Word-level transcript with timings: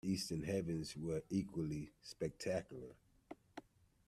The 0.03 0.09
eastern 0.13 0.41
heavens 0.41 0.97
were 0.97 1.21
equally 1.29 1.91
spectacular. 2.01 2.95